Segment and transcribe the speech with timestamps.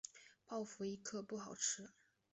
[0.47, 1.91] 泡芙一颗不好吃